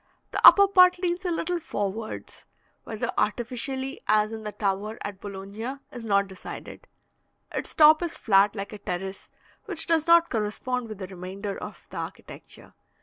The 0.31 0.41
upper 0.43 0.67
part 0.67 0.97
leans 0.97 1.23
a 1.25 1.29
little 1.29 1.59
forwards 1.59 2.47
(whether 2.85 3.11
artificially, 3.19 4.01
as 4.07 4.33
in 4.33 4.41
the 4.43 4.51
tower 4.51 4.97
at 5.03 5.21
Bologna, 5.21 5.75
is 5.91 6.03
not 6.03 6.27
decided); 6.27 6.87
its 7.51 7.75
top 7.75 8.01
is 8.01 8.15
flat, 8.15 8.55
like 8.55 8.73
a 8.73 8.79
terrace, 8.79 9.29
which 9.65 9.85
does 9.85 10.07
not 10.07 10.31
correspond 10.31 10.89
with 10.89 10.97
the 10.97 11.05
remainder 11.07 11.55
of 11.55 11.85
the 11.91 11.97
architecture. 11.97 12.73